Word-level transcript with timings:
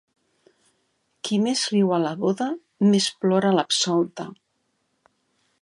Qui 1.27 1.37
més 1.43 1.65
riu 1.75 1.93
a 1.97 2.01
la 2.05 2.15
boda, 2.25 2.49
més 2.95 3.13
plora 3.25 3.53
a 3.55 3.59
l'absolta. 3.59 4.31